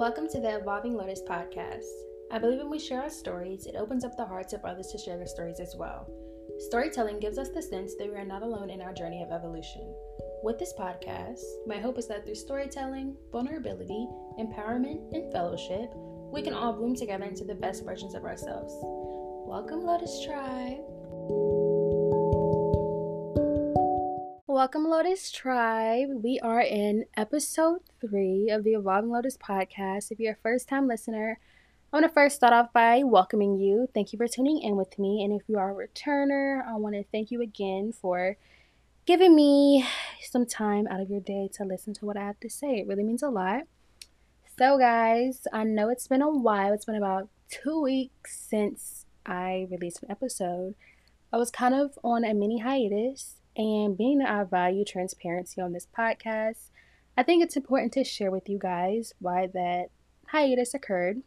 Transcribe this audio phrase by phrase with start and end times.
[0.00, 1.84] Welcome to the Evolving Lotus podcast.
[2.32, 4.96] I believe when we share our stories, it opens up the hearts of others to
[4.96, 6.08] share their stories as well.
[6.58, 9.94] Storytelling gives us the sense that we are not alone in our journey of evolution.
[10.42, 15.90] With this podcast, my hope is that through storytelling, vulnerability, empowerment, and fellowship,
[16.32, 18.72] we can all bloom together into the best versions of ourselves.
[18.80, 20.80] Welcome, Lotus Tribe.
[24.60, 26.10] Welcome, Lotus Tribe.
[26.22, 30.10] We are in episode three of the Evolving Lotus podcast.
[30.10, 31.38] If you're a first time listener,
[31.90, 33.88] I want to first start off by welcoming you.
[33.94, 35.24] Thank you for tuning in with me.
[35.24, 38.36] And if you are a returner, I want to thank you again for
[39.06, 39.86] giving me
[40.28, 42.80] some time out of your day to listen to what I have to say.
[42.80, 43.62] It really means a lot.
[44.58, 46.74] So, guys, I know it's been a while.
[46.74, 50.74] It's been about two weeks since I released an episode.
[51.32, 55.72] I was kind of on a mini hiatus and being that I value transparency on
[55.72, 56.70] this podcast,
[57.16, 59.90] I think it's important to share with you guys why that
[60.28, 61.22] hiatus occurred.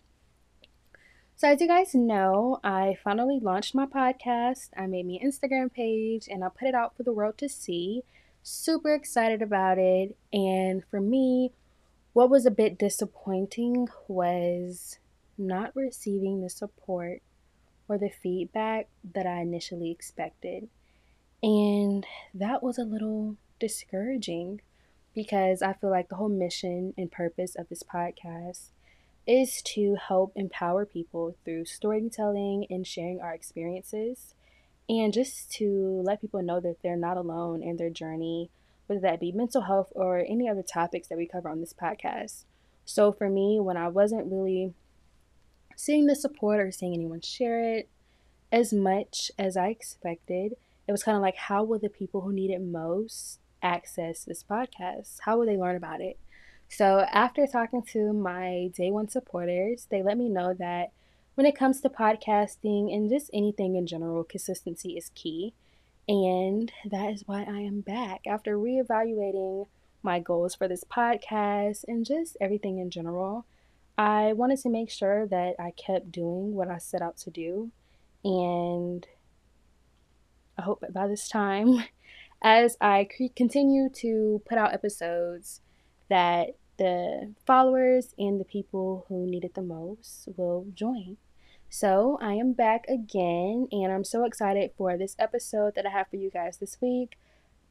[1.35, 4.69] So, as you guys know, I finally launched my podcast.
[4.77, 7.49] I made me an Instagram page and I put it out for the world to
[7.49, 8.03] see.
[8.43, 10.15] Super excited about it.
[10.31, 11.51] And for me,
[12.13, 14.99] what was a bit disappointing was
[15.37, 17.21] not receiving the support
[17.87, 20.69] or the feedback that I initially expected.
[21.43, 24.61] And that was a little discouraging
[25.13, 28.69] because I feel like the whole mission and purpose of this podcast
[29.27, 34.33] is to help empower people through storytelling and sharing our experiences
[34.89, 38.49] and just to let people know that they're not alone in their journey,
[38.87, 42.43] whether that be mental health or any other topics that we cover on this podcast.
[42.85, 44.73] So for me, when I wasn't really
[45.75, 47.89] seeing the support or seeing anyone share it
[48.51, 50.55] as much as I expected,
[50.87, 54.43] it was kind of like how will the people who need it most access this
[54.43, 55.19] podcast?
[55.21, 56.17] How will they learn about it?
[56.69, 60.91] So, after talking to my day one supporters, they let me know that
[61.35, 65.53] when it comes to podcasting and just anything in general, consistency is key.
[66.07, 69.67] And that is why I am back after reevaluating
[70.01, 73.45] my goals for this podcast and just everything in general.
[73.97, 77.71] I wanted to make sure that I kept doing what I set out to do
[78.23, 79.05] and
[80.57, 81.83] I hope by this time,
[82.41, 85.61] as I continue to put out episodes,
[86.09, 91.17] that the followers and the people who need it the most will join.
[91.69, 96.07] So I am back again, and I'm so excited for this episode that I have
[96.07, 97.17] for you guys this week.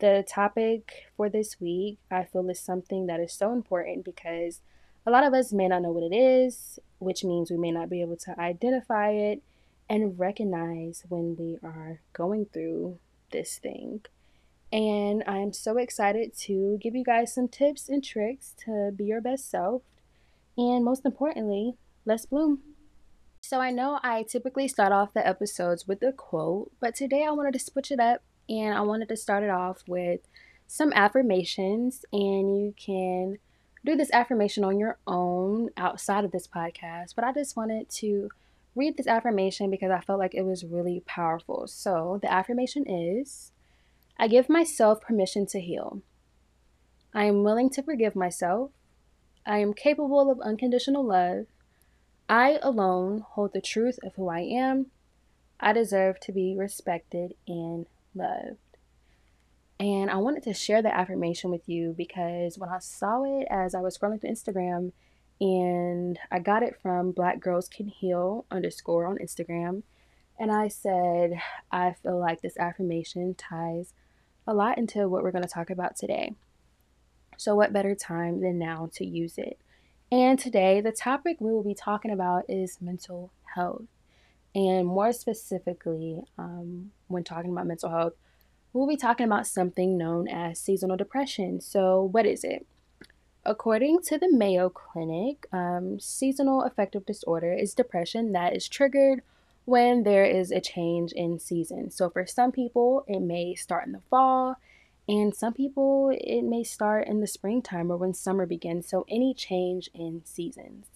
[0.01, 4.61] The topic for this week, I feel, is something that is so important because
[5.07, 7.89] a lot of us may not know what it is, which means we may not
[7.89, 9.43] be able to identify it
[9.93, 12.99] and recognize when we are going through
[13.31, 14.01] this thing.
[14.73, 19.21] And I'm so excited to give you guys some tips and tricks to be your
[19.21, 19.83] best self.
[20.57, 21.75] And most importantly,
[22.07, 22.61] let's bloom.
[23.43, 27.33] So I know I typically start off the episodes with a quote, but today I
[27.33, 30.21] wanted to switch it up and I wanted to start it off with
[30.67, 32.07] some affirmations.
[32.15, 33.37] And you can
[33.85, 38.31] do this affirmation on your own outside of this podcast, but I just wanted to
[38.75, 41.67] read this affirmation because I felt like it was really powerful.
[41.67, 43.53] So, the affirmation is
[44.19, 46.03] I give myself permission to heal.
[47.15, 48.71] I am willing to forgive myself.
[49.45, 51.47] I am capable of unconditional love.
[52.29, 54.87] I alone hold the truth of who I am.
[55.61, 58.59] I deserve to be respected and loved.
[59.79, 63.75] And I wanted to share the affirmation with you because when I saw it as
[63.75, 64.93] I was scrolling through Instagram,
[65.43, 69.83] and I got it from Black Girls Can Heal underscore on Instagram.
[70.39, 71.33] And I said,
[71.73, 73.93] I feel like this affirmation ties
[74.47, 76.35] a lot into what we're going to talk about today.
[77.39, 79.59] So, what better time than now to use it?
[80.13, 83.83] And today, the topic we will be talking about is mental health.
[84.55, 88.13] And more specifically, um, when talking about mental health,
[88.73, 91.61] we'll be talking about something known as seasonal depression.
[91.61, 92.65] So, what is it?
[93.45, 99.23] According to the Mayo Clinic, um, seasonal affective disorder is depression that is triggered
[99.65, 101.91] when there is a change in season.
[101.91, 104.57] So, for some people, it may start in the fall,
[105.09, 108.89] and some people, it may start in the springtime or when summer begins.
[108.89, 110.87] So, any change in seasons.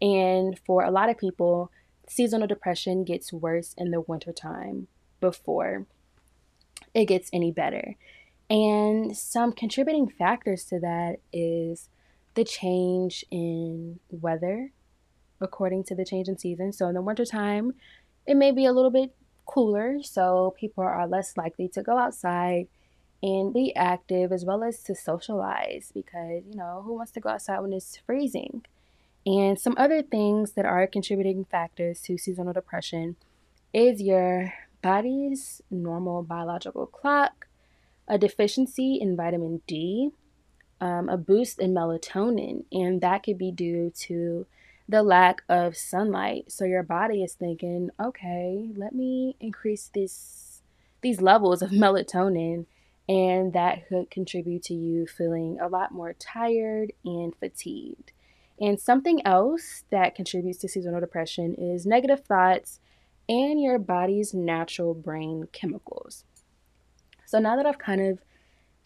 [0.00, 1.72] And for a lot of people,
[2.08, 4.86] seasonal depression gets worse in the wintertime
[5.20, 5.86] before
[6.94, 7.96] it gets any better.
[8.52, 11.88] And some contributing factors to that is
[12.34, 14.72] the change in weather
[15.40, 16.70] according to the change in season.
[16.70, 17.72] So in the wintertime,
[18.26, 19.14] it may be a little bit
[19.46, 22.68] cooler, so people are less likely to go outside
[23.22, 27.30] and be active as well as to socialize because, you know, who wants to go
[27.30, 28.66] outside when it's freezing?
[29.24, 33.16] And some other things that are contributing factors to seasonal depression
[33.72, 34.52] is your
[34.82, 37.46] body's normal biological clock,
[38.08, 40.10] a deficiency in vitamin D,
[40.80, 44.46] um, a boost in melatonin, and that could be due to
[44.88, 46.50] the lack of sunlight.
[46.50, 50.62] So your body is thinking, okay, let me increase this
[51.00, 52.66] these levels of melatonin
[53.08, 58.12] and that could contribute to you feeling a lot more tired and fatigued.
[58.60, 62.78] And something else that contributes to seasonal depression is negative thoughts
[63.28, 66.24] and your body's natural brain chemicals.
[67.32, 68.18] So now that I've kind of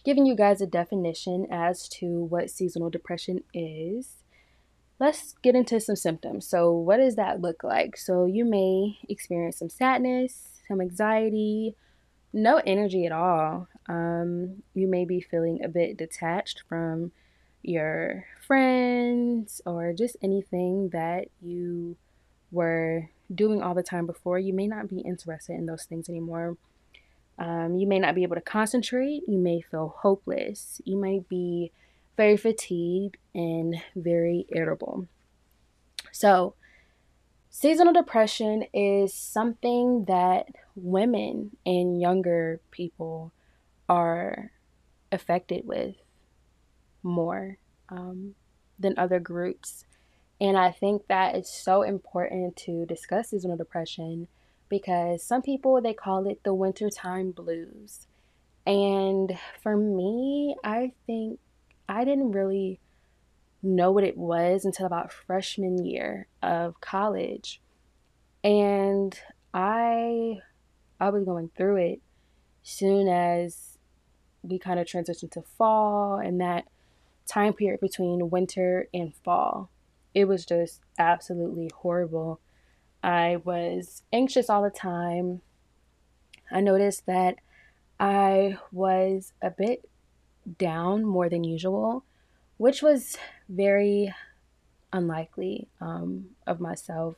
[0.05, 4.23] given you guys a definition as to what seasonal depression is,
[5.01, 6.47] let's get into some symptoms.
[6.47, 7.97] So, what does that look like?
[7.97, 11.75] So, you may experience some sadness, some anxiety,
[12.33, 13.67] no energy at all.
[13.89, 17.11] Um, you may be feeling a bit detached from
[17.65, 21.97] your friends or just anything that you
[22.53, 24.39] were doing all the time before.
[24.39, 26.57] You may not be interested in those things anymore.
[27.39, 29.23] Um, you may not be able to concentrate.
[29.29, 30.81] You may feel hopeless.
[30.85, 31.73] You may be
[32.17, 35.07] very fatigued and very irritable.
[36.13, 36.55] So,
[37.51, 43.33] seasonal depression is something that women and younger people
[43.89, 44.51] are
[45.13, 45.97] affected with
[47.03, 47.59] more
[47.89, 48.35] um,
[48.79, 49.85] than other groups.
[50.41, 54.29] And I think that it's so important to discuss seasonal depression
[54.69, 58.07] because some people they call it the wintertime blues.
[58.67, 61.39] And for me, I think
[61.89, 62.81] I didn't really
[63.63, 67.61] know what it was until about freshman year of college.
[68.43, 69.19] And
[69.55, 70.39] I
[70.99, 72.01] I was going through it
[72.63, 73.79] soon as
[74.43, 76.65] we kind of transitioned to fall and that
[77.27, 79.71] time period between winter and fall.
[80.15, 82.41] It was just absolutely horrible.
[83.07, 85.41] I was anxious all the time.
[86.51, 87.37] I noticed that
[88.01, 89.89] I was a bit
[90.59, 92.05] down more than usual,
[92.57, 93.17] which was
[93.49, 94.13] very
[94.93, 97.15] unlikely um, of myself.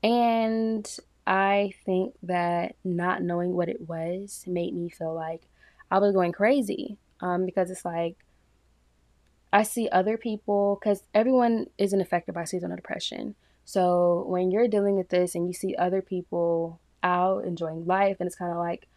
[0.00, 0.88] And
[1.26, 5.42] I think that not knowing what it was made me feel like
[5.90, 8.14] I was going crazy um, because it's like
[9.52, 13.34] I see other people, because everyone isn't affected by seasonal depression.
[13.64, 18.26] So when you're dealing with this and you see other people out enjoying life, and
[18.26, 18.88] it's kind of like,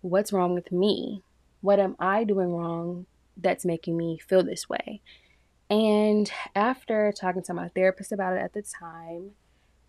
[0.00, 1.22] what's wrong with me?
[1.60, 3.06] What am I doing wrong
[3.36, 5.00] that's making me feel this way?
[5.70, 9.30] And after talking to my therapist about it at the time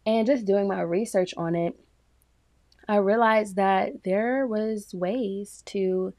[0.06, 1.78] and just doing my research on it,
[2.88, 6.14] I realized that there was ways to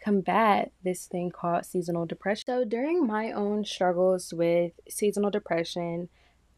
[0.00, 2.44] combat this thing called seasonal depression.
[2.46, 6.08] So during my own struggles with seasonal depression,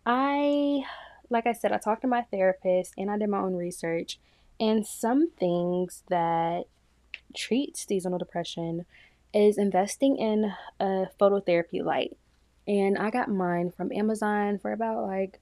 [0.04, 0.84] I
[1.30, 4.18] like I said, I talked to my therapist and I did my own research
[4.60, 6.64] and some things that
[7.34, 8.84] treat seasonal depression
[9.32, 12.16] is investing in a phototherapy light.
[12.68, 15.40] And I got mine from Amazon for about like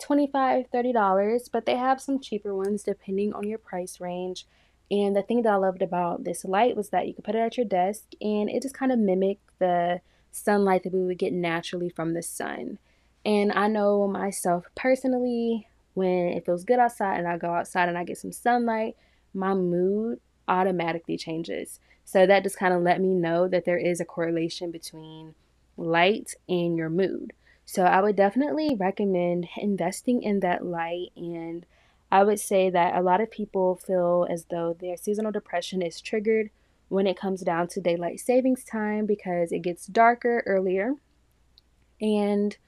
[0.00, 4.44] $25, $30, but they have some cheaper ones depending on your price range.
[4.90, 7.38] And the thing that I loved about this light was that you could put it
[7.38, 11.32] at your desk and it just kind of mimicked the sunlight that we would get
[11.32, 12.78] naturally from the sun.
[13.24, 17.98] And I know myself personally, when it feels good outside and I go outside and
[17.98, 18.96] I get some sunlight,
[19.34, 21.80] my mood automatically changes.
[22.04, 25.34] So that just kind of let me know that there is a correlation between
[25.76, 27.32] light and your mood.
[27.64, 31.64] So I would definitely recommend investing in that light and
[32.10, 36.00] I would say that a lot of people feel as though their seasonal depression is
[36.00, 36.50] triggered
[36.88, 40.92] when it comes down to daylight savings time because it gets darker earlier
[42.02, 42.58] and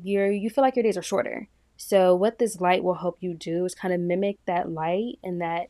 [0.00, 1.48] you're you feel like your days are shorter.
[1.76, 5.40] So what this light will help you do is kind of mimic that light and
[5.40, 5.68] that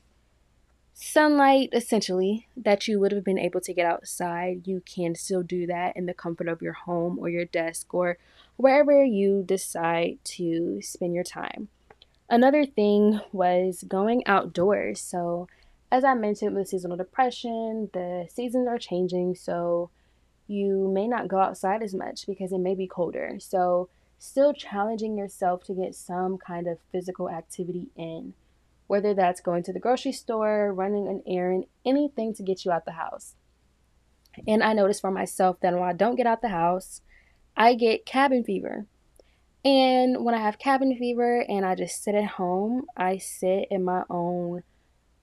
[0.95, 4.67] sunlight essentially that you would have been able to get outside.
[4.67, 8.19] You can still do that in the comfort of your home or your desk or
[8.57, 11.69] wherever you decide to spend your time.
[12.29, 15.01] Another thing was going outdoors.
[15.01, 15.49] So,
[15.91, 19.91] as I mentioned with seasonal depression, the seasons are changing, so
[20.47, 23.37] you may not go outside as much because it may be colder.
[23.39, 23.91] So,
[24.23, 28.33] still challenging yourself to get some kind of physical activity in,
[28.87, 32.85] whether that's going to the grocery store, running an errand, anything to get you out
[32.85, 33.35] the house.
[34.47, 37.01] And I noticed for myself that when I don't get out the house,
[37.57, 38.87] I get cabin fever.
[39.65, 43.83] And when I have cabin fever and I just sit at home, I sit in
[43.83, 44.63] my own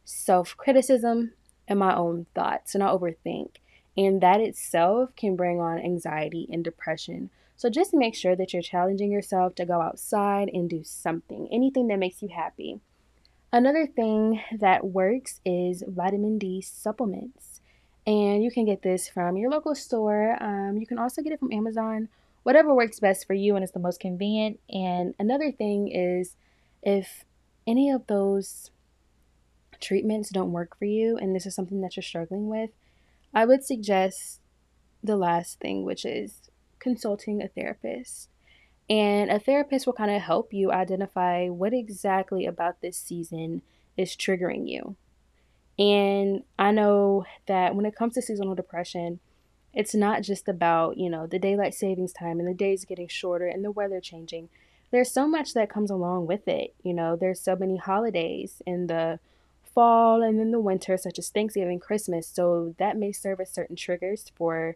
[0.04, 1.32] self criticism
[1.70, 3.52] and my own thoughts and I overthink.
[3.96, 7.30] And that itself can bring on anxiety and depression.
[7.60, 11.90] So just make sure that you're challenging yourself to go outside and do something, anything
[11.90, 12.80] that makes you happy.
[13.52, 17.60] Another thing that works is vitamin D supplements.
[18.08, 20.42] And you can get this from your local store.
[20.42, 22.08] Um, you can also get it from Amazon,
[22.44, 24.62] whatever works best for you and is the most convenient.
[24.70, 26.38] And another thing is
[26.82, 27.26] if
[27.68, 28.72] any of those
[29.82, 32.70] treatments don't work for you and this is something that you're struggling with,
[33.34, 34.40] I would suggest
[35.04, 36.49] the last thing, which is
[36.80, 38.30] consulting a therapist.
[38.90, 43.62] And a therapist will kind of help you identify what exactly about this season
[43.96, 44.96] is triggering you.
[45.78, 49.20] And I know that when it comes to seasonal depression,
[49.74, 53.48] it's not just about, you know, the daylight savings time and the days getting shorter
[53.48, 54.50] and the weather changing.
[54.92, 56.74] There's so much that comes along with it.
[56.84, 59.20] You know, there's so many holidays in the
[59.74, 62.28] fall and then the winter, such as Thanksgiving, Christmas.
[62.28, 64.76] So that may serve as certain triggers for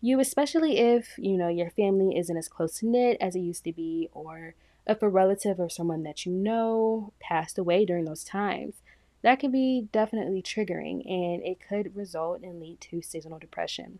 [0.00, 3.72] you, especially if, you know, your family isn't as close knit as it used to
[3.72, 4.54] be, or
[4.86, 8.82] if a relative or someone that you know passed away during those times.
[9.22, 13.98] That could be definitely triggering and it could result and lead to seasonal depression.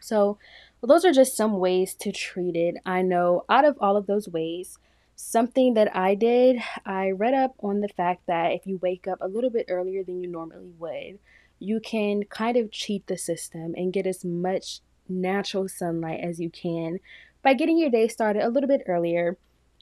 [0.00, 0.38] So,
[0.80, 2.76] well, those are just some ways to treat it.
[2.84, 4.78] I know out of all of those ways,
[5.14, 9.18] something that I did, I read up on the fact that if you wake up
[9.20, 11.18] a little bit earlier than you normally would,
[11.58, 16.50] you can kind of cheat the system and get as much natural sunlight as you
[16.50, 16.98] can
[17.42, 19.36] by getting your day started a little bit earlier.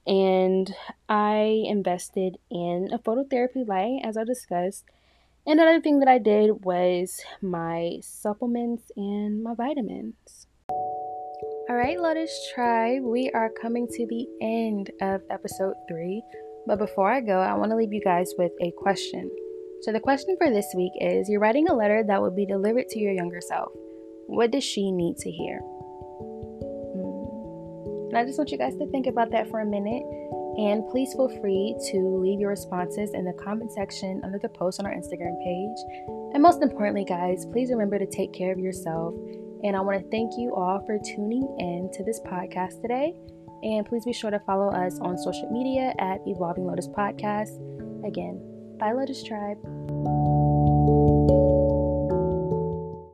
[0.07, 0.75] And
[1.09, 4.85] I invested in a phototherapy light, as I discussed.
[5.47, 10.47] And another thing that I did was my supplements and my vitamins.
[11.69, 16.23] All right, Lotus Tribe, we are coming to the end of episode three.
[16.67, 19.31] But before I go, I want to leave you guys with a question.
[19.83, 22.89] So, the question for this week is You're writing a letter that will be delivered
[22.91, 23.73] to your younger self.
[24.27, 25.61] What does she need to hear?
[28.13, 30.03] And I just want you guys to think about that for a minute.
[30.59, 34.81] And please feel free to leave your responses in the comment section under the post
[34.81, 35.79] on our Instagram page.
[36.35, 39.15] And most importantly, guys, please remember to take care of yourself.
[39.65, 43.15] And I want to thank you all for tuning in to this podcast today.
[43.63, 47.57] And please be sure to follow us on social media at Evolving Lotus Podcast.
[48.07, 48.43] Again,
[48.79, 49.57] bye, Lotus Tribe.